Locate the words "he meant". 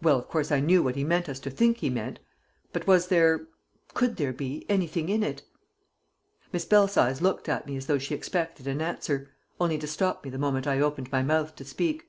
0.94-1.28, 1.78-2.20